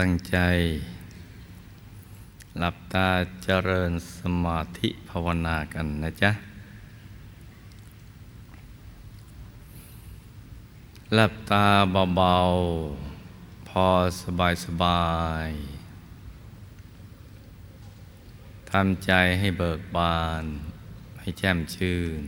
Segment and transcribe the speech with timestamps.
[0.00, 0.38] ตั้งใจ
[2.58, 3.08] หลับตา
[3.44, 6.30] เจริญสมาธิภาวนากันนะจ๊ะ
[11.14, 11.66] หลับตา
[12.16, 13.86] เบาๆ พอ
[14.22, 15.12] สบายสบา
[15.46, 15.48] ย
[18.70, 20.44] ทำใจให้เบิกบาน
[21.20, 22.20] ให้แจ่มชื่น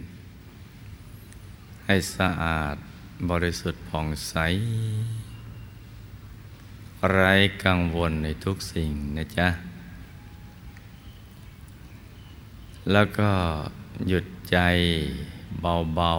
[1.84, 2.76] ให้สะอาด
[3.30, 4.34] บริสุทธิ์ผ่องใส
[7.12, 7.32] ไร้
[7.64, 9.48] กังวลในทุกสิ่งนะจ๊ะ
[12.92, 13.30] แล้วก็
[14.08, 14.58] หยุดใจ
[15.60, 16.14] เบา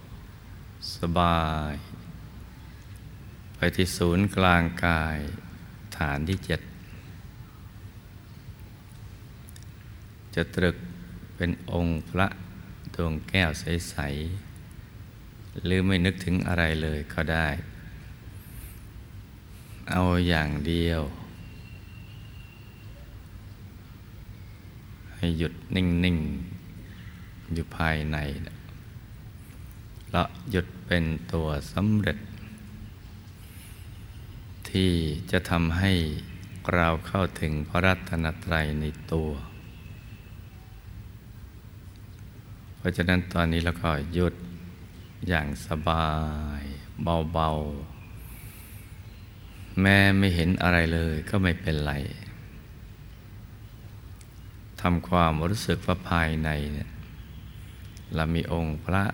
[0.00, 1.74] ๆ สบาย
[3.56, 5.18] ไปที่ศูนย์กลางกาย
[5.96, 6.60] ฐานที่เจ็ด
[10.34, 10.76] จะตรึก
[11.36, 12.28] เป็นองค์พระ
[12.94, 13.96] ดวงแก้วใส
[14.80, 17.48] ๆ หรือไม่นึกถึงอะไรเลยก็ได้
[19.90, 21.02] เอาอย่างเดียว
[25.16, 26.18] ให้หยุดนิ่ง
[26.84, 28.16] ๆ อยู่ภายใน
[30.10, 32.18] แล้วหยุดเป็นตัวสำเร็จ
[34.70, 34.92] ที่
[35.30, 35.92] จะทำให้
[36.74, 39.30] เราเข้าถึงพระรัตนตรัยในตัว
[42.76, 44.34] เพราะฉะนั้นตอนนี้เราก็หยุด
[45.28, 46.10] อย่างสบา
[46.60, 46.62] ย
[47.32, 47.93] เบาๆ
[49.80, 51.92] แม้ไม่เห็นอะไรเลยก็ไม่เป็นไร
[54.80, 56.90] ทำความรู้สึกว่าภายในเนี่ย
[58.14, 59.04] เรามีองค์พระ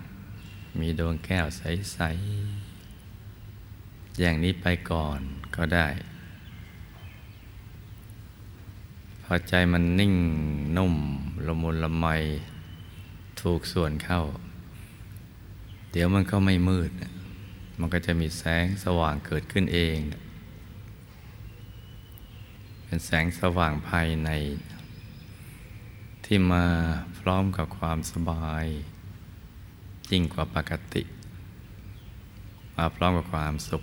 [0.81, 1.99] มีดวงแก้วใส
[2.85, 5.21] ๆ อย่างนี้ไปก่อน
[5.57, 5.89] ก็ได้
[9.25, 10.15] พอใจมันนิ่ง
[10.77, 10.95] นุ่ม
[11.47, 12.07] ละมุนละไม
[13.41, 14.23] ถูกส่วนเข้า
[15.91, 16.91] เดี๋ยวมันก็ไม่มืด
[17.79, 19.99] มันก็จะมีแสงสว่างเกิดขึ้นเอง
[22.93, 24.31] เป็นแสงสว่างภายใน
[26.25, 26.65] ที่มา
[27.19, 28.67] พร้อมกับความสบาย
[30.11, 31.03] ยิ่งกว่าปกติ
[32.77, 33.83] มาพร้อมกับความสุข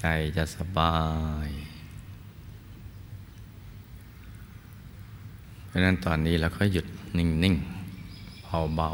[0.00, 0.04] ใจ
[0.36, 0.98] จะสบา
[1.46, 1.48] ย
[5.66, 6.86] เพราะนั้นตอนนี้เราก็หยุด
[7.18, 8.92] นิ่งๆเบา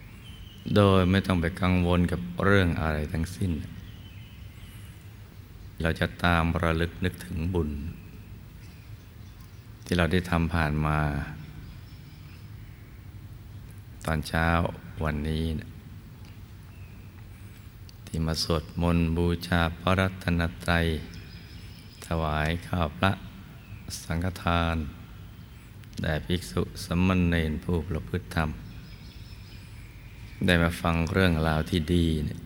[0.00, 3.52] ๆโดยไม่ต้องไปกังวลกับเรื่องอะไรทั้งสิ้น
[5.82, 7.70] เราจะตามระลึกนึกถึงบุญ
[9.84, 10.98] ที่เราได้ทำผ่านมา
[14.04, 14.48] ตอนเช้า
[15.04, 15.70] วันนี้นะ
[18.06, 20.86] ที่มาสวดมนต์บูชาพระรัตนตรัย
[22.06, 23.12] ถวายข้าวพระ
[24.02, 24.76] สังฆทาน
[26.02, 28.50] แด่ภิกษุสมณเณรผู้ประพฤติธรรม
[30.46, 32.40] ได้มาฟังเรื่องราวที่ดีเนี่ย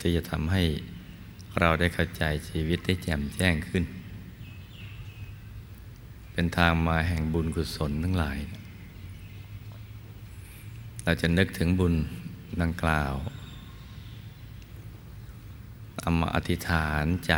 [0.00, 0.62] ที่จะทำให้
[1.60, 3.84] เราได้เข้าใจชีวิตได้แจ่มแจ้งขึ้น
[6.32, 8.38] เป็นทางมาแห่งบุญกุศลทั้งหลาย
[11.04, 11.94] เราจะนึกถึงบุญ
[12.62, 13.14] ดังกล่าว
[15.98, 17.32] เอามาอธิษฐานใจ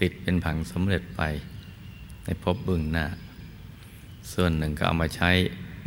[0.00, 1.22] ติดเป็นผังสำเร็จไป
[2.24, 3.06] ในภพบึงหน้า
[4.32, 5.30] ส่วนหนึ่งก็เอามาใช้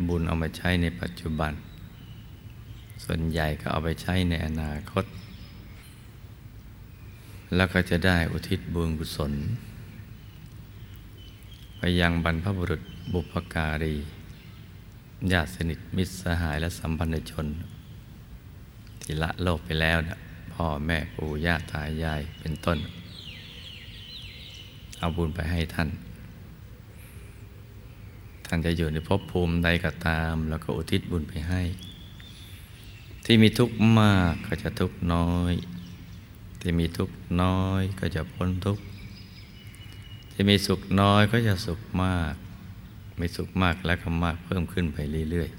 [0.07, 1.53] บุญเอามาใช้ในปัจจุบัน
[3.03, 5.05] ส่วนใหญ่ก็เอาไปใช้ในอนาคต
[7.55, 9.33] แล้วก็จะได้อุทิศบุญกุศล
[11.77, 12.81] ไปยังบรรพบุรุษ
[13.13, 13.95] บุพการี
[15.31, 17.47] ญาติสนิทมิตรสหายและสัมพันธชน
[19.01, 20.17] ที่ละโลกไปแล้วนะ
[20.53, 22.77] พ่อแม่ปู่ย่าตายายเป็นต้น
[24.97, 25.89] เอาบุญไปให้ท่าน
[28.45, 31.61] ท่านจะอยู่ในภพภูมิใดก็ตาม แล้วก็อุทิศบุญไปให้
[33.25, 35.53] ที่มีทุกข์มากก็จะทุกข์น้อย
[36.65, 38.83] ที่มีทุกข์น้อยก็จะพ้นทุกข์
[40.31, 42.33] ที่มีสุขน้อยก็จะสุขมาก
[43.19, 44.97] มีสุขมากและก็มากเพิ่มขึ้นไป
[45.31, 45.49] เรื่อย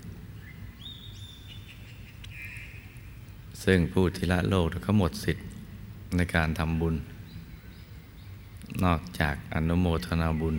[2.77, 5.47] ๆ ซึ่งผู้ที่ละโลกเขาหมดสิทธิ์
[6.17, 6.95] ในการทำบุญ
[8.85, 10.57] นอกจากอนุโมทนาบุญ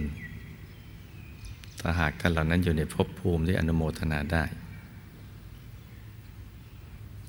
[1.80, 4.44] ถ้าหากท่านเหล่านั้นอยู่ในภพภูมิที่อนุโมทนาได้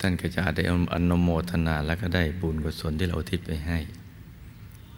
[0.01, 0.63] ท่านก็จะได้
[0.95, 3.79] อนุโมทนาและก็ได้บุญกุศลที่เราทิศไปให้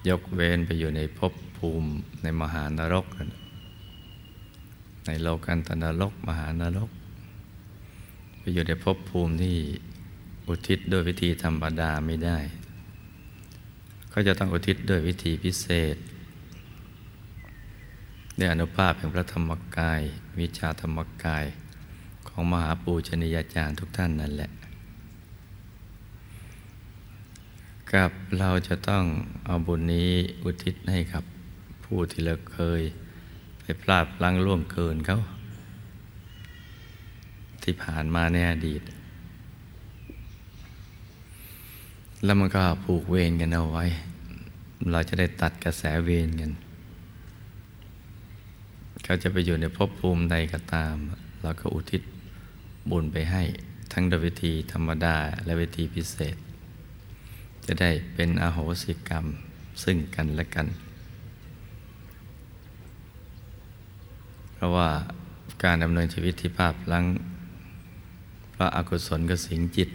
[0.08, 1.88] ยกเว้นไปอยู่ในภพภูมิ
[2.22, 3.06] ในมหานรก
[5.06, 6.90] ในโลกันตนรก มหานรก
[8.38, 9.56] ไปอยู่ในภพภูมิที่
[10.48, 12.38] อุทิศด้วยวิธีธรรมดาไม่ได้
[14.12, 15.96] ก็จะต้องอุทิศด้วยวิธีพิเศษ
[18.38, 20.00] ด้วยอนุภาพแห่งพระธรรมกาย
[20.40, 21.44] วิชาธรรมกาย
[22.28, 24.50] ของมหาปูชนียาจารย์ทุกท่านนั่นแหละ
[27.94, 29.04] กับเราจะต้อง
[29.46, 30.10] เอาบุญนี้
[30.42, 31.24] อุทิศให้กับ
[31.84, 32.82] ผู้ที่เราเคย
[33.60, 35.18] ไปพลาดพลั้งล่วงเกินเขา
[37.62, 38.82] ที่ผ่านมาในอดีต
[42.24, 43.84] แล้วมันก็ผูกเวรกันเอาไว้
[44.92, 46.52] เราจะได้ตัดกระแสเวรกัน
[49.04, 50.94] เขาจะไปอยู่ในภพภูมิใดก็ตาม
[51.42, 52.02] เราก็อุทิศ
[52.90, 53.42] บุญไปให้
[53.92, 56.36] ทั้งโดยวิธีธรรมดาและวิธีพิเศษ
[57.68, 59.24] จะได้เป็นอโหสิกรรม
[59.82, 60.66] ซึ่งกันและกัน
[64.54, 64.88] เพราะว่า
[65.64, 67.04] การดำเนินชีวิตที่ภาพลัง
[68.54, 69.90] พระอกุศลก็สิงจิต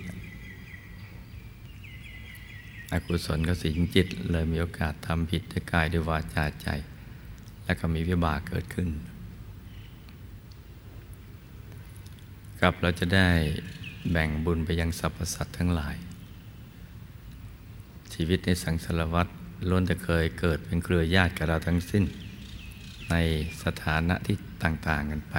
[2.93, 6.67] อกุศลก็สิงจิต เลยมีโอกาสทำผิดด้วยกายด้วยวาจาใจ
[7.65, 8.89] และก็มีวิบากเกิดขึ้น
[12.61, 13.29] กับเราจะได้
[14.11, 15.95] แบ่งบุญไปยังสรรพสัตว์ทั้งหลาย
[18.13, 19.31] ชีวิตในสังสารวัตร
[19.69, 22.03] ล้วนจะเคยเกิดเป็นเครือญาติกับเราทั้งสิ้น
[23.09, 23.15] ใน
[23.63, 25.35] สถานะที่ต่างๆกันไป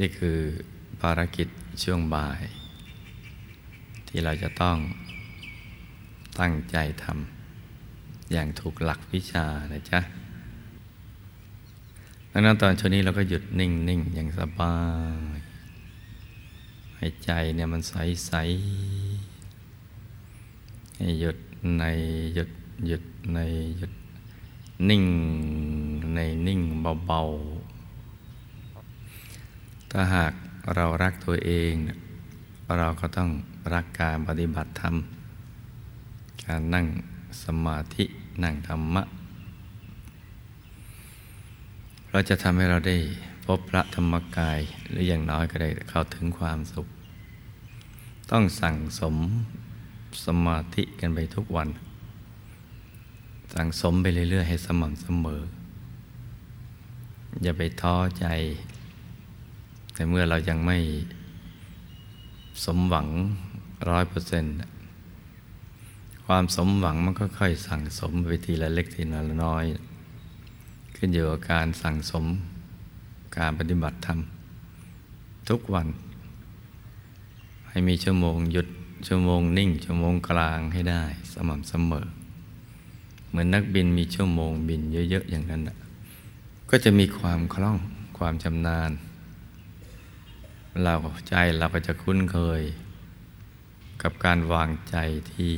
[0.00, 0.38] นี่คือ
[1.00, 1.48] ภารกิจ
[1.82, 2.42] ช่วงบ่าย
[4.08, 4.76] ที่เราจะต้อง
[6.40, 10.00] ตั้งใจทำอย่างถูกหลักวิชานะจ๊ะ
[12.32, 14.76] ดังนั้นตอนช่วงนี้เราก็หยุดนิ่ง ๆ อย่างสบา
[15.34, 15.38] ย
[16.96, 17.94] ให้ใจเนี่ยมันใส
[18.26, 18.32] ใส
[19.07, 21.36] ใหยุด
[21.78, 21.84] ใน
[22.34, 22.50] หยุด
[22.86, 23.02] หยุด
[23.34, 23.38] ใน
[23.78, 23.92] หยุด
[24.88, 25.04] นิ่ง
[26.14, 26.60] ในนิ่ง
[27.06, 30.32] เบาๆ ถ้าหาก
[30.74, 31.72] เรารักตัวเอง
[32.78, 33.30] เราก็ต้อง
[33.74, 34.94] รักการปฏิบัติธรรม
[36.44, 36.86] การนั่ง
[37.42, 38.04] สมาธิ
[38.42, 39.02] นั่งธรรมะ
[42.10, 42.96] เราจะทำให้เราได้
[43.44, 46.86] พบพระธรรมกายหรืออย่างน้อยก็ได้เข้าถึงความสุข
[48.30, 49.16] ต้องสั่งสม
[50.24, 51.68] สมาธิกันไปทุกวัน
[53.54, 55.40] สั่งสมไปเรื่อย ๆ ให้สม่ำเสมอ
[57.42, 58.26] อย่าไปท้อใจ
[59.94, 60.78] แต่เมื่อเรายังไม่
[62.64, 63.08] สมหวัง
[63.88, 64.54] ร้อยเปอร์เซนต์
[66.26, 69.64] ความสมหวังมันก็ค่อยสั่งสมไปทีละเล็กทีละน้อย
[70.96, 72.24] ขึ้นอยู่กับการสั่งสม
[73.36, 74.18] การปฏิบัติธรรม
[75.48, 75.86] ทุกวัน
[77.68, 78.68] ให้มีชั่วโมงหยุด
[79.06, 82.06] ชั่วโมงนิ่ง ชั่วโมงกลางให้ได้ สม่ำเสมอ
[83.28, 85.62] เหมือนนักบินมีชั่วโมงบินเยอะ ๆ อย่างนั้น
[86.70, 87.78] ก็จะมีความคล่อง
[88.18, 88.90] ความชำนาญ
[90.82, 90.96] เรา
[91.28, 92.62] ใจเราก็จะคุ้นเคย
[94.02, 94.96] กับการวางใจ
[95.32, 95.52] ที่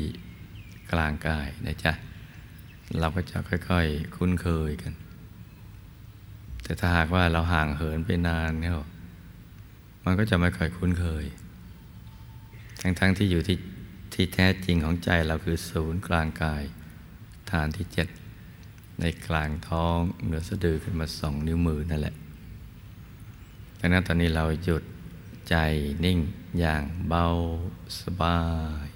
[0.93, 1.93] กลางกายนะจ๊ะ
[2.99, 4.93] เราก็จะค่อย ๆ คุ้นเคยกัน
[6.63, 8.75] แต่ถ้าหากว่าเราห่างเหินไปนานเนี่ย
[10.05, 11.25] มันก็จะไม่ค่อยคุ้นเคย
[12.81, 13.59] ทั้งๆทที่อยู่ที่
[14.15, 16.63] ที่แท้จริงของใจเราคือศูนย์กลางกาย
[17.51, 18.09] ฐานที่เจ็ด
[19.01, 22.15] ในกลางท้องเหนือสะดือขึ้นมาสองนิ้วมือนั่นแหละ
[23.79, 24.83] ดังนั้นตอนนี้เราหยุด
[25.49, 25.57] ใจ
[26.05, 26.19] นิ่ง
[26.59, 27.25] อย่างเบา
[28.01, 28.39] สบา
[28.85, 28.89] ย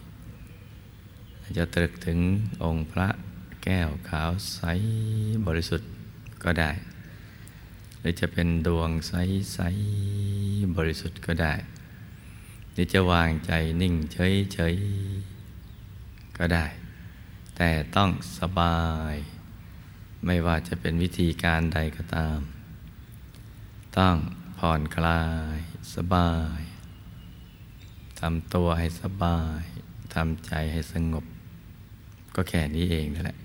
[1.58, 2.19] จะตรึกถึง
[2.64, 3.08] องค์พระ
[3.64, 4.60] แก้วขาวใส
[5.46, 5.90] บริสุทธิ์
[6.44, 6.70] ก็ได้
[8.00, 9.12] หรือจะเป็นดวงใส
[9.54, 9.58] ใส
[10.76, 11.54] บริสุทธิ์ก็ได้
[12.75, 14.75] หรือจะวางใจนิ่งเฉยเฉย
[16.38, 16.67] ก็ได้
[17.57, 18.81] แต่ต้องสบา
[19.12, 19.14] ย
[20.26, 22.40] ไม่ว่าจะเป็นวิธีการใดก็ตาม
[23.99, 24.16] ต้อง
[24.59, 25.23] ผ่อนคลา
[25.57, 25.59] ย
[25.95, 26.61] สบาย
[28.21, 29.62] ทำตัวให้สบาย
[30.14, 31.25] ทำใจให้สงบ
[32.35, 33.38] ก็แค่นี้เองนั่นแหละ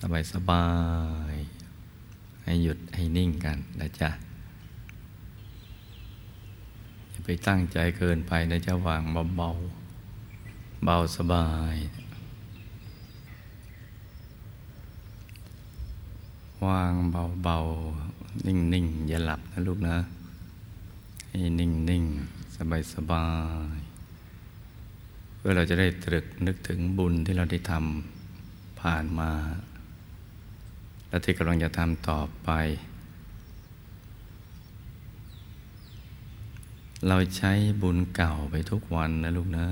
[0.00, 0.66] สบายสบา
[1.32, 1.34] ย
[2.44, 4.10] ให้หยุดให้นิ่งกันนะจ๊ะ
[7.10, 9.50] อย่า ไปตั้งใจเกินไปนะจะวางเบาเบา
[10.84, 11.76] เบาสบาย
[16.66, 17.58] วางเบาเบา
[18.46, 19.96] นิ่งนิ่งอย่าหลับนะลูกนะ
[21.28, 22.04] ให้นิ่งนิ่ง
[22.56, 23.26] สบายสบา
[23.76, 23.78] ย
[25.36, 29.30] เพื่อเราจะได้ตรึกนึกถึงบุญที่เราได้ทำผ่านมา
[31.08, 32.50] และที่กำลังจะทำต่อไป
[37.06, 37.52] เราใช้
[37.82, 39.66] บุญเก่าไปทุกวันนะลูกนะ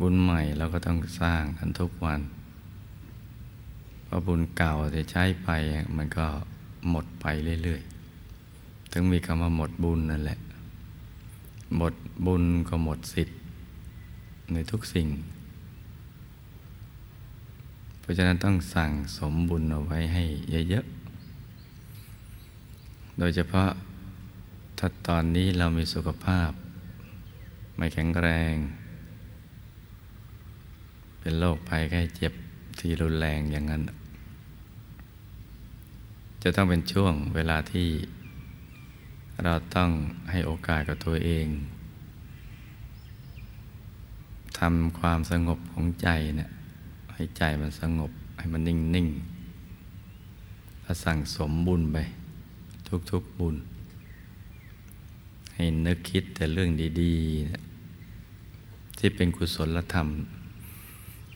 [0.00, 2.20] บุญใหม่เราก็ต้องสร้างกันทุกวัน
[4.04, 5.48] เพราะบุญเก่าที่ใช้ไป
[5.96, 6.26] มันก็
[6.90, 7.26] หมดไป
[7.62, 10.38] เรื่อยๆ ถึงมีคำว่าหมดบุญนั่นแหละ
[11.76, 11.94] หมด
[12.26, 13.38] บุญก็หมดสิทธิ์
[14.52, 15.08] ในทุกสิ่ง
[18.00, 20.24] เพราะฉะนั้นต้องสั่งสมบุญเอาไว้ให้
[20.68, 23.68] เยอะๆ โดยเฉพาะ
[24.84, 26.50] ถ้าตอนนี้เรามีสุขภาพ
[27.76, 28.54] ไม่แข็งแรง
[31.20, 32.32] เป็นโรคภัยไข้เจ็บ
[32.78, 33.82] ที่รุนแรงอย่างนั้น
[36.42, 37.88] จะต้องเป็นช่วงเวลาที่
[39.44, 39.90] เราต้อง
[40.30, 41.46] ให้โอกาสกับตัวเอง
[44.58, 46.50] ทำความสงบของใจเนะี่ย
[47.14, 49.08] ให้ใจมันสงบให้มันนิ่งนิ่ง
[50.82, 51.96] แล้วสั่งสมบุญไป
[53.10, 53.56] ทุกๆบุญ
[55.62, 56.70] ให้นึกคิดแต่เรื่อง
[57.02, 60.08] ดีๆ ที่เป็นกุศลธรรม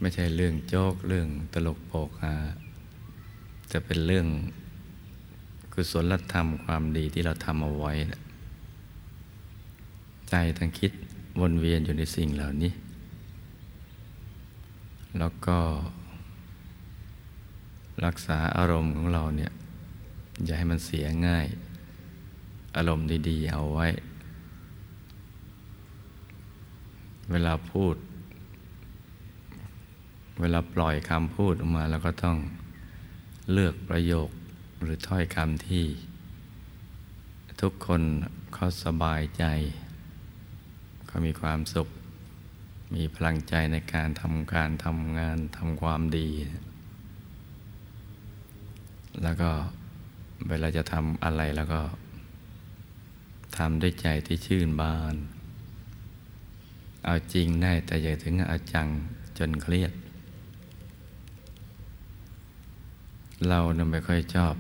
[0.01, 2.35] ไม่ใช่เรื่องโจกเรื่องตลกโปกฮา
[3.73, 4.27] จะเป็นเรื่อง
[5.73, 7.93] กุศลธรรมความดีที่เราทำเอาไว้
[10.31, 10.93] ใจทั้งคิด
[11.41, 12.73] วนเวียนอยู่ในสิ่งเหล่านี้
[15.19, 15.59] แล้วก็
[18.05, 19.51] รักษาอารมณ์ของเราเนี่ย
[20.45, 21.47] อย่าให้มันเสียง่าย
[22.77, 23.87] อารมณ์ดี ๆ เอาไว้
[27.31, 27.97] เวลาพูด
[30.41, 32.39] เวลาปล่อยคำพูดออกมาแล้วก็ต้อง
[33.53, 34.31] เลือกประโยค
[34.83, 35.87] หรือถ้อยคำที่
[37.61, 38.03] ทุกคน
[38.55, 39.45] เขาสบายใจ
[41.07, 41.89] เขามีความสุข
[42.95, 46.29] มีพลังใจในการทำการทำงานทำความดี
[49.23, 49.51] แล้วก็
[50.49, 51.81] เวลาจะทำอะไรแล้วก็
[53.59, 55.15] ทำด้วยใจที่ชื่นบาน
[57.07, 58.89] เอาจริงได้แต่อย่าถึงเอาจัง
[59.39, 59.93] จนเครียด
[63.49, 64.55] เราเนี่ยไม่ค่อยชอบ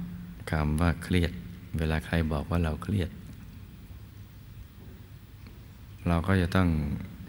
[0.50, 1.33] คำว่าเครียด
[1.79, 3.11] เวลาใครบอกว่าเราเครียด
[6.09, 6.69] เราก็จะต้อง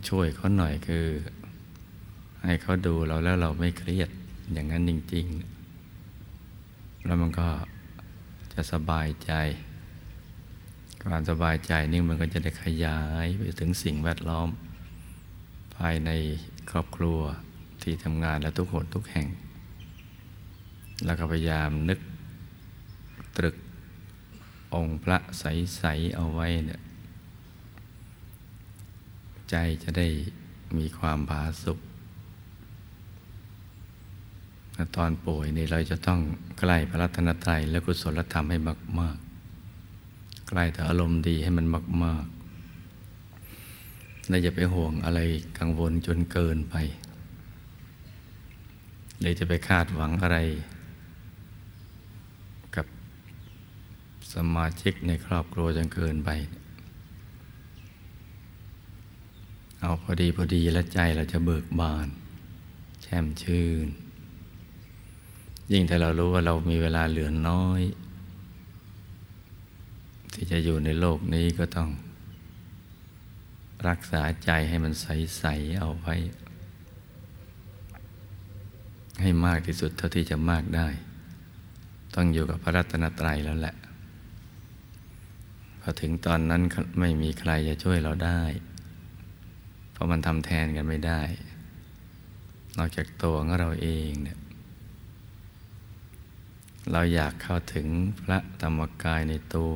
[0.09, 1.05] ช่วยเขาหน่อยคือ
[2.43, 4.09] ให้เขาดูเราแล้วเราไม่เครียด
[4.53, 5.25] อย่างนั้นจริง
[6.11, 7.47] ๆ แล้วมันก็
[8.53, 9.31] จะสบายใจ
[11.09, 14.49] ความสบายใจนี่มันก็จะได้ขยายไปถึงสิ่งแวดล้อม
[15.77, 16.11] ภายใน
[16.69, 17.19] ครอบครัว
[17.81, 19.27] ที่ทำงานและทุกคนทุกแห่ง
[21.05, 21.99] แล้วก็พยายามนึก
[23.37, 23.55] ตรึก
[24.75, 26.81] องค์พระใส ๆ เอาไว้เนี่ย
[29.49, 30.07] ใจจะได้
[30.77, 31.79] มีความผาสุก
[34.95, 36.19] ตอนป่วยนี่เราจะต้อง
[36.59, 38.57] ใกล้พระรัตนตรัยและกุศลธรรมให้
[38.99, 39.17] มาก
[39.83, 41.65] ๆ ใกล้แต่อารมณ์ดีให้มัน
[42.03, 42.36] มาก ๆ
[44.29, 45.19] และอย่าไปห่วงอะไร
[45.59, 46.75] กังวลจนเกินไป
[49.19, 50.37] หรือจะไปคาดหวังอะไร
[52.75, 52.85] กับ
[54.33, 56.29] สมาชิกในครอบครัวจนเกินไป
[59.79, 62.07] เอาพอดีพอดีแล้วใจเราจะเบิกบาน
[63.01, 63.87] แช่มชื่น
[65.71, 67.81] ยิ่งถ้าเรารู้ว่าเรามีเวลาเหลือน้อย
[70.33, 71.89] ที่จะอยู่ในโลกนี้ก็ต้อง
[73.87, 76.15] รักษาใจให้มันใส ๆ เอาไว้
[79.21, 80.87] ให้มากที่สุดเท่าที่จะมากได้
[82.15, 83.75] ต้องอยู่กับพระรัตนตรัยแล้วแหละ
[85.81, 86.61] พอถึงตอนนั้น
[86.99, 88.41] ไม่มีใครจะช่วยเราได้
[89.91, 91.21] เพราะมันทำแทนกันไม่ได้
[92.77, 94.39] นอกจากตัวของเราเองเนี่ย
[96.91, 97.87] เราอยากเข้าถึง
[98.23, 99.73] พระธรรมกายในตัว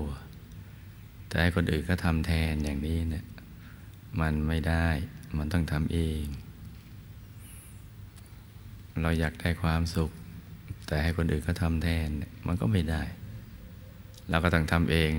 [1.28, 3.26] แต่ให้คนอื่นก็ทำแทนอย่างนี้เนี่ย
[4.20, 4.88] มันไม่ได้
[5.38, 6.24] มันต้องทำเอง
[9.02, 10.12] เราอยากได้ความสุข
[10.88, 12.10] แต่ให้คนอื่นก็ทำแทน
[12.48, 13.04] มันก็ไม่ได้
[14.30, 15.12] เราก็ต้องทำเอง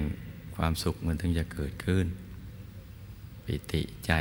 [0.57, 2.07] ความสุขมันถึงจะเกิดขึ้น
[3.45, 4.13] ปิติใจ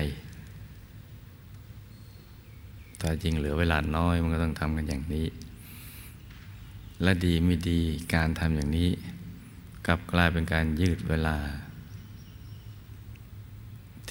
[3.01, 5.27] ถ้าจริงเหลือเวลาน้อยมันก็ต้องทำกันอย่างนี้
[7.03, 7.81] และดีไม่ดี
[8.15, 8.89] การทำอย่างนี้
[9.87, 11.37] กลับกลายเป็นการยืดเวลา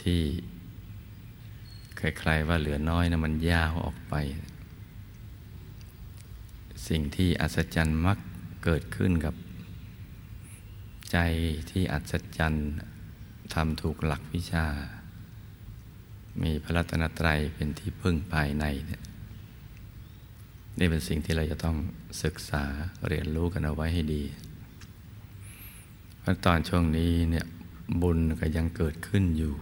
[0.01, 0.23] ที่
[2.01, 4.15] ใครๆว่าเหลือน้อยนะมันยาวออกไป
[6.89, 8.19] สิ่งที่อัศจรรย์มัก
[8.65, 9.35] เกิดขึ้นกับ
[11.13, 11.19] ใจ
[11.71, 12.69] ที่อัศจรรย์
[13.55, 14.67] ทำถูกหลักวิชา
[16.43, 19.03] มีพระรัตนตรัยเป็นที่พึ่งภายในเนี่ย
[20.79, 21.77] นี่เป็นสิ่งที่เราจะต้อง
[22.23, 22.65] ศึกษา
[23.09, 24.23] เรียนรู้กันเอาไว้ให้ดี
[26.21, 27.47] เพราะตอนช่วงนี้เนี่ย
[28.03, 29.55] บุญก็ยังเกิดขึ้นอยู่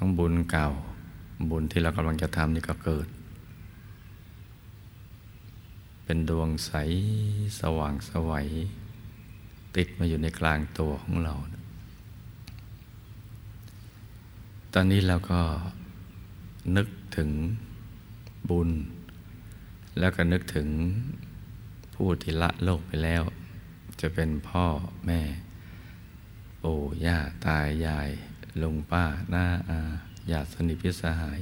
[0.00, 0.68] ทั้งบุญเก่า
[1.50, 3.08] บุญที่เรากำลังจะทำนี่ก็เกิด
[6.04, 6.72] เป็นดวงใส
[7.60, 8.48] สว่างสวัย
[9.76, 11.34] ติดมาอยู่ในกลางตัวของเรา
[14.74, 15.40] ตอนนี้เราก็
[16.76, 17.30] นึกถึง
[18.50, 18.70] บุญ
[19.98, 20.68] แล้วก็นึกถึง
[21.94, 23.22] ผู้ที่ละโลกไปแล้ว
[24.00, 24.66] จะเป็นพ่อ
[25.06, 25.20] แม่
[26.62, 28.10] ปู่ย่าตายาย
[28.62, 29.78] ลุงป้าหน้าอา
[30.30, 31.38] ญาติสนิทพิสหาย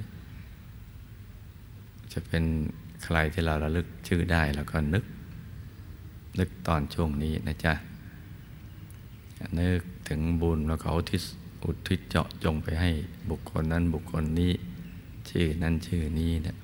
[2.12, 2.44] จะเป็น
[3.04, 5.04] ใครที่เราระลึกชื่อได้แล้วก็นึก
[6.38, 7.74] นึกตอนช่วงนี้นะจ๊ะ
[9.60, 11.22] นึกถึงบุญแล้วก็อุทิศ
[11.64, 12.90] อุทิศเจาะจงไปให้
[13.30, 14.52] บุคคลนั้นบุคคลนี้
[15.30, 16.56] ชื่อนั้นชื่อนี้เนี่ย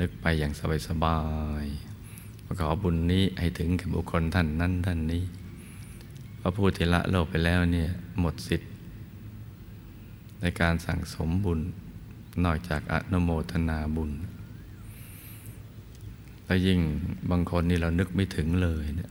[0.00, 0.52] นึกไปอย่าง
[0.88, 1.18] สบา
[1.64, 5.22] ยๆขอบุญนี้ให้ถึงกับบุคคลท่านนั้นท่านนี้
[6.40, 8.70] พระผู้ที่ละโลกไปแล้วเนี่ยหมดสิทธิ์
[10.40, 11.60] ในการสั่งสมบุญ
[12.44, 14.12] นอกจากอนุโมทนาบุญ
[16.44, 16.80] แล้วยิ่ง
[17.30, 19.10] บางคนนี่เรานึกไม่ถึงเลยเนี่ย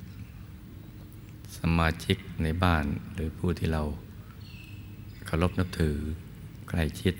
[1.58, 3.84] สมาชิกในบ้านหรือผู้ที่เรา
[5.26, 5.96] เคารพนับถือ
[6.70, 7.16] ใกล้ชิด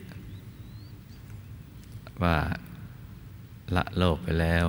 [2.24, 2.38] ว่า
[3.76, 4.68] ละโลกไปแล้ว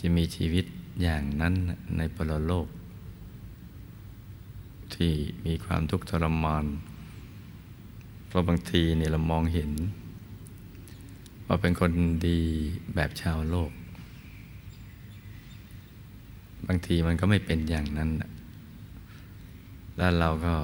[0.00, 0.64] จะมีชีวิต
[1.02, 1.54] อย่างนั้น
[1.96, 2.66] ในปรโลก
[4.98, 5.12] ที่
[5.46, 6.64] มีความทุกข์ทรมาน
[8.28, 9.70] เพราะบางทีเนี่ยเรามองเห็น
[11.46, 11.92] ว่าเป็นคน
[12.28, 12.40] ดี
[12.94, 13.70] แบบชาวโลก
[16.68, 18.10] บางทีมันก็ไม่เป็นอย่างนั้น
[19.96, 20.54] แล้วเราก็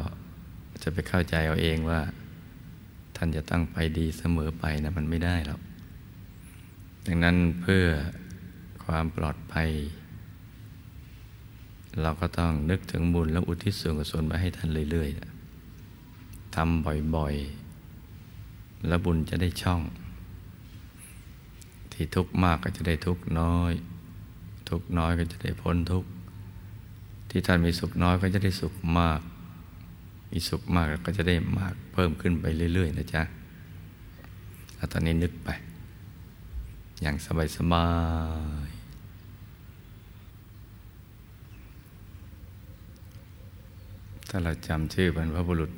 [0.82, 2.00] จะไปเข้าใจเอาเองว่า
[3.16, 5.60] ท่านจะตั้งไปดีเสมอไปนะมันไม่ได้หรอก
[7.06, 7.84] ดังนั้นเพื่อ
[8.84, 9.70] ความปลอดภัย
[12.02, 19.80] เราก็ต้องนึกถึงบุญแล้วอุทิศส่วนกุศลไปให้ท่านเรื่อยๆทำบ่อยๆ แล้วบุญจะได้ช่อง
[21.92, 23.72] ที่ทุกข์มากก็จะได้ทุกข์น้อย
[24.68, 26.08] ทุกข์น้อยก็จะได้พ้นทุกข์
[27.30, 29.20] ที่ท่านมีสุขน้อยก็จะได้สุขมาก
[30.30, 33.22] มีสุขมากก็จะได้มากเพิ่มขึ้นไปเรื่อย ๆ นะจ๊ะ
[34.92, 35.48] ตอนนี้นึกไป
[37.02, 37.86] อย่างสบายสบา
[38.68, 38.70] ย
[44.36, 45.72] ถ้าเราจำชื่อบรรพบุรุษ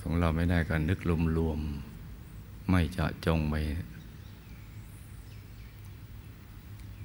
[0.00, 0.98] ของเราไม่ได้ก็นึก
[1.38, 3.54] รวมๆไม่เจาะจงไป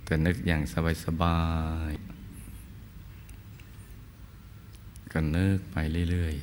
[0.03, 1.39] แต่นึกอย่างสบายสบา
[1.89, 1.91] ย
[5.11, 5.75] ก็นึกไป
[6.09, 6.33] เรื่อย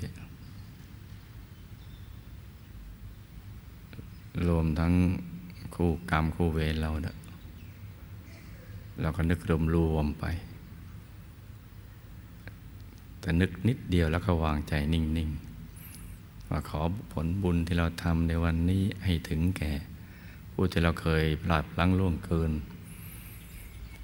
[4.34, 4.92] ๆ รวมทั้ง
[5.74, 7.16] คู่กรรมคู่เวรเราเนะ
[9.00, 9.40] เราก็นึก
[9.74, 10.26] รวมๆไป
[13.24, 16.80] แต่นึกนิดเดียวแล้วก็วางใจนิ่งๆว่าขอ
[17.12, 19.72] ผลบุญที่เราทำในวันนี้ให้ถึงแก่
[20.52, 22.52] ผู้ที่เราเคยพลาดลังล่วงเกิน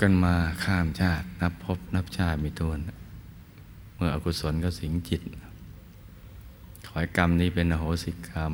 [0.00, 2.72] กันมาข้ามชาตินับพบนับชาติมีตัว
[3.96, 5.22] เมื่ออกุศลก็สิงจิต
[6.86, 8.52] ขอให้กรรมนี้เป็นอโหสิกรรม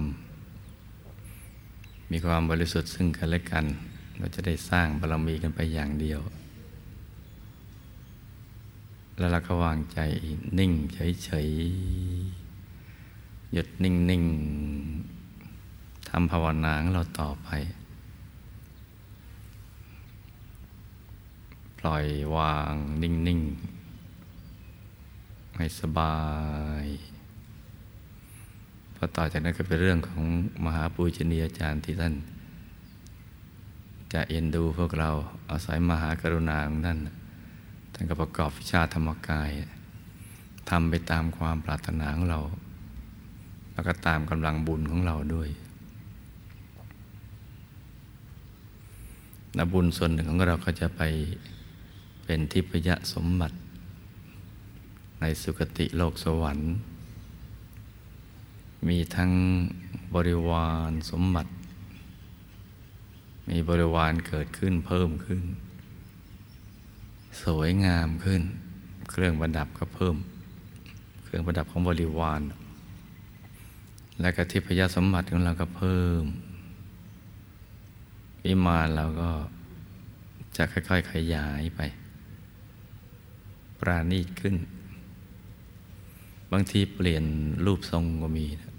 [2.11, 3.65] มีความบริสุทธิ์ซึ่งกันและกัน
[4.19, 6.21] เราจะได้สร้างบารมีกันไปอย่างเดียว
[9.19, 9.99] แล้วเราก็วางใจ
[10.59, 17.49] นิ่งเฉยๆ หยุดนิ่งๆทำภาวนาของเราต่อไป
[21.79, 22.05] ปล่อย
[22.37, 23.77] วางนิ่งๆ
[25.57, 26.17] ให้สบา
[26.85, 26.87] ย
[28.97, 30.23] พอต่อจากนั้นก็เป็นเรื่องของ
[30.65, 32.15] มหาปูชนียาจารย์ที่ท่าน
[34.13, 35.11] จะเอ็นดูพวกเรา
[35.51, 36.99] อาศัยมหากรุณาของท่าน
[37.99, 39.51] ท่านก็ประกอบวิชาธรรมกาย
[40.71, 42.41] ทำไปตามความปรารถนาของเรา
[43.73, 45.49] แล้วก็ตามกำลังบุญของเราด้วย
[49.57, 51.03] นบุญส่วนหนึ่งของเราก็จะไป
[52.25, 53.57] เป็นทิพยสมบัติ
[55.21, 56.69] ในสุคติโลกสวรรค์
[58.89, 59.31] มีทั้ง
[60.15, 61.51] บริวารสมบัติ
[63.51, 65.43] มีบริวารเกิดขึ้นเพิ่มขึ้น
[67.43, 68.43] สวยงามขึ้น
[69.11, 70.17] เครื่องประดับก็เพิ่ม
[71.25, 72.41] เครื่องประดับของบริวาร
[74.21, 76.23] และกทิพยสมบัติของเราก็เพิ่ม
[78.45, 79.31] วิมานเราก็
[80.57, 81.81] จะค่อย ๆ ขยายไป
[83.81, 84.57] ปราณีตขึ้น
[86.53, 87.25] บางทีเปลี่ยน
[87.67, 88.73] รูปทรงก็มีนะ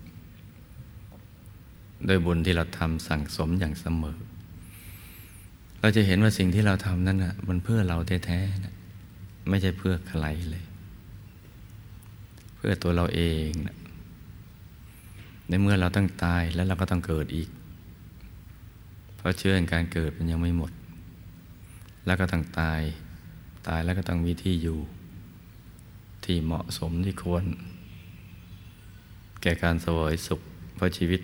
[2.06, 4.18] โดยบุญที่เราทำสั่งสมอย่างเสมอ
[5.82, 8.76] เราจะเห็นว่าสิ่งที่เราทำนั้นนะมันเพื่อเราแท้ๆนะ
[9.50, 10.64] ไม่ใช่เพื่อใครเลย
[12.56, 13.78] เพื่อตัวเราเองนะ
[15.48, 17.50] ในเมื่อเราต้องตายแล้วเราก็ต้องเกิดอีก
[19.18, 20.72] เพราะเชื่อการเกิดมันยังไม่หมด
[22.06, 22.82] แล้วก็ต้องตาย
[23.68, 24.80] ตายแล้วก็ต้องมีที่อยู่
[26.26, 27.46] ที่เหมาะสมที่ควร
[29.42, 30.42] แก่การสวยสุข
[30.76, 31.22] เพราะชีวิต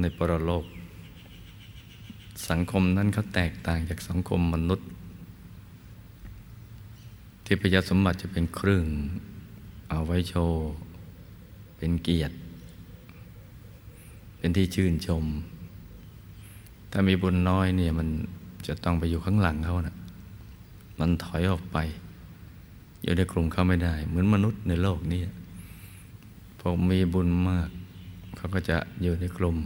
[0.00, 0.64] ในปรโลก
[2.48, 4.88] สังคมนั้นเขาแตกต่างจากสังคมมนุษย์
[7.44, 8.86] ที่พยสมบัติจะเป็นเครื่อง
[9.90, 10.60] เอาไว้โชว์
[11.76, 12.34] เป็นเกียรติ
[14.38, 15.24] เป็นที่ชื่นชม
[16.90, 18.08] ถ้ามีบุญน้อยเนี่ยมัน
[18.66, 19.96] จะต้องไปอยู่ข้างหลังเขานะ่ะ
[21.00, 21.78] มันถอยออกไป
[23.02, 25.20] อยู่ในกลุ่มเขาไม่ได้ เหมือนมนุษย์ในโลกนี้
[26.58, 27.68] พอมีบุญมาก
[28.36, 29.56] เขาก็จะอยู่ในกลุ่ม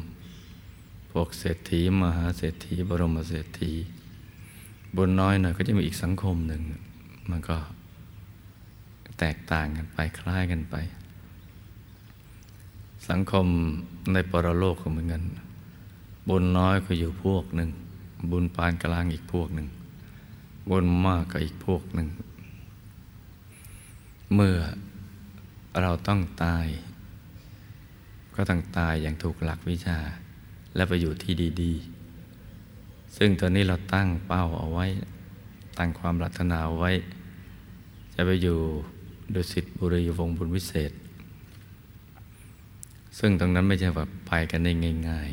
[1.27, 3.73] กเศรษฐีมหาเศรษฐี บรมเศรษฐี
[4.97, 6.63] บุญน้อยหน่อยก็จะมีอีกสังคมหนึ่ง
[7.31, 7.57] มันก็
[9.19, 10.77] แตกต่างกันไปคล้ายกันไป
[13.09, 13.47] สังคม
[14.13, 15.23] ในปรโลกก็เหมือนกัน
[16.29, 17.71] บุญน้อยก็อยู่พวกหนึ่ง
[18.31, 19.69] บุญปานกลางอีกพวกหนึ่ง
[20.71, 22.09] บุญมากก็อีกพวกหนึ่ง
[24.35, 24.59] เมื่อ
[25.81, 26.67] เราต้องตาย
[28.35, 29.99] ก็ต้องตายอย่างถูกหลักวิชา
[30.77, 34.87] และไปอยู่ที่ดีๆ ซึ่งตอนนี้เราตั้งเป้าเอาไว้
[35.79, 36.91] ตั้งความปรารถนาไว้
[38.15, 38.59] จะไปอยู่
[39.35, 40.93] ดุสิตบุรีวงบุญวิเศษ
[43.19, 44.73] ซึ่งตรงนั้นไม่ใช่แบบไปกันได้
[45.09, 45.31] ง่าย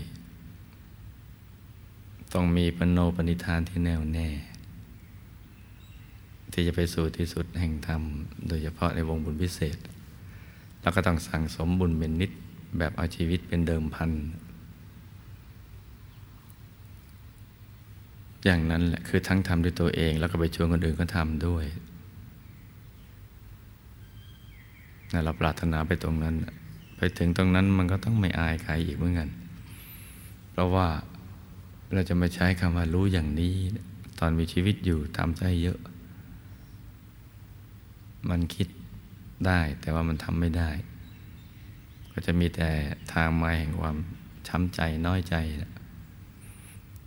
[1.59, 4.29] ๆ ต้องมีปณโนปณิธานที่แน่วแน่
[6.51, 8.01] ที่จะไปสู่ที่สุดแห่งธรรม
[8.47, 9.77] โดยเฉพาะในวงบุญพิเศษ
[10.81, 12.31] แล้วก็ต้องสั่งสมบุญเป็นนิด
[12.77, 14.11] แบบเอาชีวิตเป็นเดิมพัน
[18.43, 21.65] อย่างนั้นแหละคือทั้งทำด้วยตัวเอง แล้วก็ไปชวนคนอื่นก็ทำด้วย
[25.13, 26.35] นะเราปรารถนาไปตรงนั้น
[26.97, 29.29] ไปถึงตรงนั้นมันก็ต้องไม่อายใครอีกเหมือนกัน
[30.51, 30.87] เพราะว่า
[31.93, 33.55] เราจะไม่ใช้คำว่ารู้อย่างนี้
[34.19, 35.79] ตอนมีชีวิตอยู่ทำใจเยอะ
[38.29, 38.67] มันคิด
[39.47, 40.69] ได้แต่ว่ามันทำไม่ได้
[42.11, 42.69] ก็จะมีแต่
[43.13, 43.97] ทางมาแห่งความ
[44.47, 45.35] ช้ำใจน้อยใจ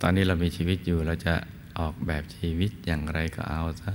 [0.01, 1.35] ตอนนี้เรามีชีวิตอยู่เราจะ
[1.79, 3.93] ออกแบบชีวิตอย่างไรก็เอาซะ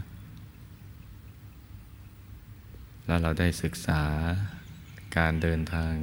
[3.06, 4.02] แล้วเราได้ศึกษา
[5.18, 5.94] การเดินทาง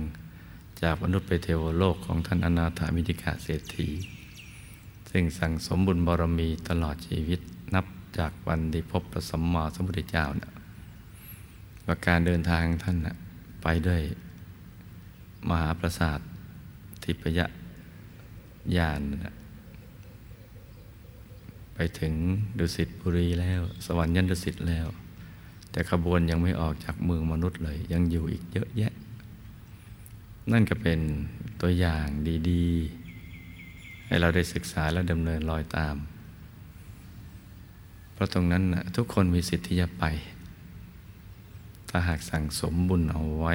[0.82, 3.88] จากมนุษย์ไปเทวโลกของท่านอนาถามิติกาเศรษฐี
[5.11, 7.40] ซึ่งสั่งสมบุญบารมีตลอดชีวิต
[7.74, 7.87] นับ
[8.18, 10.52] จากวันที่พบพระสัมมาสัมพุทธเจ้านะ
[11.87, 13.16] ว่าการเดินทางท่านนะ
[13.62, 14.02] ไปด้วย
[15.48, 16.18] มหาประสาท
[17.02, 17.40] ทิพย
[18.76, 19.38] ญาณนะ
[21.81, 22.14] ไปถึง
[22.59, 24.87] ดุสิตบุรีแล้ว สวรรค์ยันดุสิตแล้ว
[25.71, 28.93] แต่ขบวนยังไม่ออกจากเมืองมนุษย์เลย ยังอยู่อีกเยอะแยะ
[30.53, 30.99] นั่นก็เป็น
[31.61, 32.07] ตัวอย่าง
[32.51, 35.97] ดีๆ ให้เราได้ศึกษาและดำเนินรอยตาม
[38.12, 40.05] เพราะตรงนั้นนะทุกคนมีสิทธิ์ที่จะไป
[41.88, 43.55] ถ้าหากสั่งสมบุญเอาไว้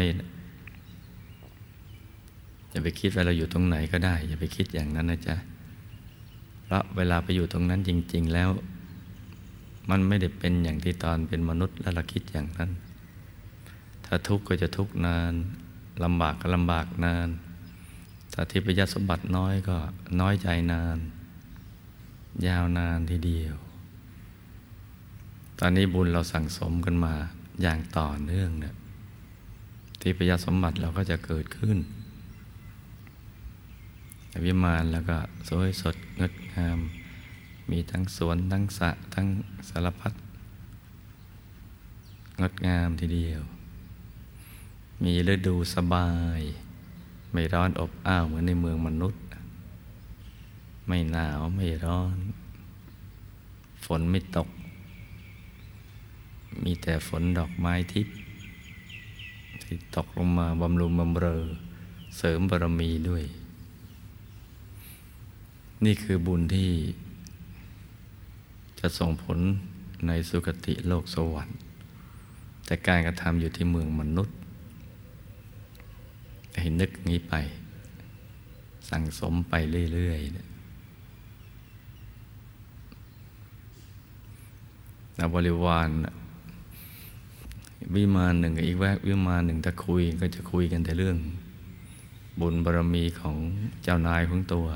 [2.69, 5.37] อย่าไปคิดว่าเราอยู่ตรงไหนก็ได้ อย่าไปคิดอย่างนั้นนะจ๊ะ
[6.73, 8.49] ราะเวลาไปอยู่ตรงนั้นจริง ๆ แล้ว
[9.89, 12.71] มันไม่ได้เป็นอย่างที่ตอนเป็นมนุษย์แล้วเราคิดอย่างนั้น
[14.05, 15.33] ถ้าทุกข์ก็จะทุกข์นาน
[16.03, 17.29] ลำบากก็ลำบากนาน
[18.33, 19.77] ถ้าทิพยสมบัติน้อยก็
[20.21, 20.97] น้อยใจนาน
[22.47, 23.55] ยาวนานทีเดียว
[25.59, 27.13] ตอนนี้บุญเราสั่งสมกันมา
[27.61, 28.75] อย่างต่อเนื่องเนี่ย
[30.01, 31.77] ทิพยสมบัติเราก็จะเกิดขึ้น
[34.45, 35.17] วิมานแล้วก็
[35.47, 36.79] สวยสดงดงาม
[37.69, 39.27] มีทั้งสวนทั้งสะทั้ง
[39.69, 40.13] สารพัด
[42.41, 43.41] งดงามทีเดียว
[45.03, 46.41] มีฤดูสบาย
[47.31, 49.21] ไม่ร้อนอบอ้าวเหมือนในเมืองมนุษย์
[50.87, 52.17] ไม่หนาวไม่ร้อน
[53.85, 54.49] ฝนไม่ตก
[56.63, 58.15] มีแต่ฝนดอกไม้ทิพย์
[59.61, 61.43] ที่ตกลงมาบำรุงบำเรอ
[62.17, 63.23] เสริมบารมีด้วย
[65.85, 66.71] นี่คือบุญที่
[68.79, 69.39] จะส่งผล
[70.07, 71.57] ในสุคติโลกสวรรค์
[72.65, 74.35] แต่การกระทำอยู่ที่เมืองมนุษย์
[76.59, 77.33] ให้นึกงี้ไป
[78.89, 79.53] สั่งสมไป
[79.93, 80.35] เรื่อยๆ
[85.17, 85.89] นบริวาร
[87.95, 91.17] วิมานหนึ่งอีกแวกวิมานหนึ่งถ้าคุยก็จะคุยกันแต่เรื่อง
[92.39, 93.35] บุญบารมีของ
[93.83, 94.67] เจ้านายของตัว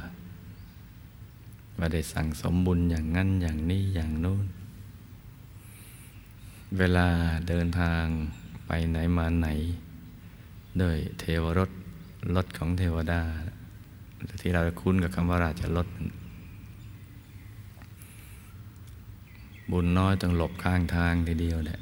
[1.78, 4.46] ว่าได้สั่งสมบุญอย่างนั้นอย่างนี้อย่างโน้น
[6.78, 7.08] เวลา
[7.48, 8.04] เดินทาง
[8.68, 9.48] ไปไหนมาไหน
[10.82, 11.72] ด้วยเทวรถ
[12.36, 13.22] รถของเทวดา
[14.42, 15.88] ที่เราคุ้นกับคำว่าราชรถ
[19.72, 21.80] บุญน้อยต้องหลบข้างทางทีเดียวแหละ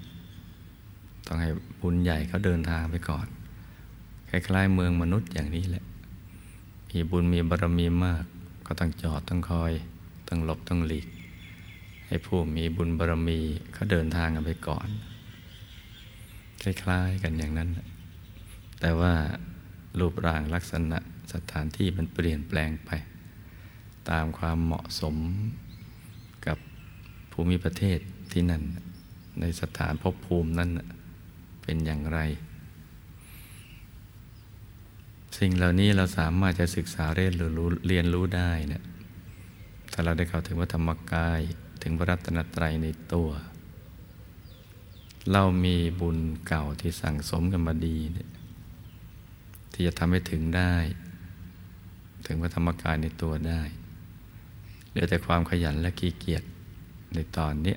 [1.28, 1.50] ต้องให้
[1.82, 3.28] บุญใหญ่เขาเดินทางไปก่อน
[4.30, 5.84] คล้ายๆเมืองมนุษย์อย่างนี้แหละ
[6.92, 8.26] มีบุญมีบารมีมาก
[8.66, 9.72] ก็ต้องจอดต้องคอย
[10.28, 11.08] ต้องหลบต้องหลีก
[12.08, 13.40] ให้ผู้มีบุญบารมี
[13.74, 14.88] เขาเดินทางกันไปก่อน
[16.62, 17.70] คล้ายๆกันอย่างนั้น
[18.80, 19.14] แต่ว่า
[20.00, 21.00] รูปร่างลักษณะ
[21.34, 22.92] สถานที่มันเปลี่ยนแปลงไป
[24.10, 25.16] ตามความเหมาะสม
[26.48, 26.58] กับ
[27.32, 28.00] ภูมิประเทศ
[28.32, 28.64] ที่นั่น
[29.40, 30.70] ในสถานภพภูมินั้น
[31.64, 32.20] เป็นอย่างไร
[35.38, 38.84] สิ่งเหล่านี้เราสามารถจะศึกษาเรียนรู้เรียนรู้ได้เนี่ย
[39.92, 41.40] ถ้าเราได้เข้าถึงวัฒธรรมกาย
[41.82, 43.30] ถึงพระรัตนตรัยในตัว
[45.32, 46.18] เรามีบุญ
[46.48, 48.30] เก่าที่สั่งสมกันมาดีเนี่ย
[49.74, 50.74] ที่จะทำให้ถึงได้
[52.26, 53.62] ถึงพระธรรมกายในตัวได้
[54.90, 56.44] เหลือแต่ความขยันและขี้เกียจ
[57.14, 57.76] ในตอนนี้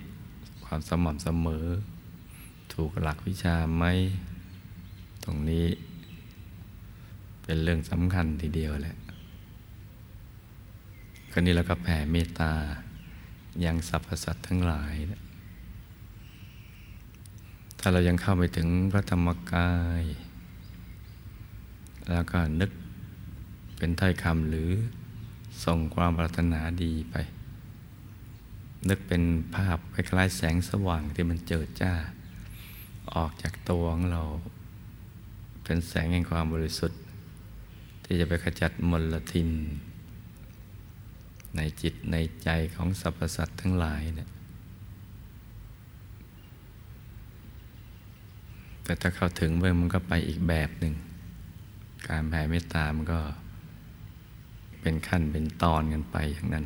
[0.64, 1.66] ความสม่ำเสมอ
[2.72, 3.84] ถูกหลักวิชาไหม
[5.24, 5.66] ตรงนี้
[7.50, 8.96] เป็นเรื่องสำคัญทีเดียวแหละ
[11.32, 12.52] คราวนี้เราก็แผ่เมตตา
[13.64, 14.94] ยังสรรพสัตว์ทั้งหลาย
[17.78, 20.02] ถ้าเรายังเข้าไปถึงพระธรรมกาย
[22.10, 22.70] แล้วก็นึก
[23.76, 24.70] เป็นถ้อยคำหรือ
[25.64, 27.16] ส่งความปรารถนาดีไป
[28.88, 29.22] นึกเป็น
[29.54, 31.92] ภาพคล้ายๆแสงสว่างที่มันเจิดจ้า
[33.14, 34.22] ออกจากตัวของเรา
[35.64, 37.00] เป็นแสงแห่งความบริสุทธิ์
[38.10, 39.50] ที่จะไปขจัดมลทิน
[41.56, 44.28] ในจิตในใจของสรรพสัตว์ทั้งหลายเนี่ย
[48.84, 50.94] แต่ถ้าเข้าถึงเมื่อมันก็ไปอีกแบบหนึ่ง
[52.08, 53.20] การแผ่เมตตามันก็
[54.80, 56.64] เป็นขั้นเป็นตอนกันไปอย่างนั้น